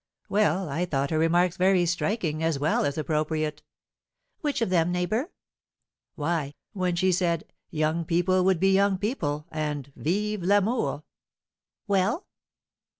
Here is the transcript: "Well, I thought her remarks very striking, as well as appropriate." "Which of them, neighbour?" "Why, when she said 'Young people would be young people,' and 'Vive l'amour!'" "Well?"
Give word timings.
"Well, 0.29 0.67
I 0.67 0.85
thought 0.85 1.11
her 1.11 1.19
remarks 1.19 1.57
very 1.57 1.85
striking, 1.85 2.41
as 2.43 2.57
well 2.57 2.85
as 2.85 2.97
appropriate." 2.97 3.61
"Which 4.39 4.59
of 4.59 4.71
them, 4.71 4.91
neighbour?" 4.91 5.29
"Why, 6.15 6.55
when 6.73 6.95
she 6.95 7.11
said 7.11 7.43
'Young 7.69 8.05
people 8.05 8.43
would 8.43 8.59
be 8.59 8.71
young 8.73 8.97
people,' 8.97 9.45
and 9.51 9.93
'Vive 9.95 10.41
l'amour!'" 10.41 11.03
"Well?" 11.87 12.25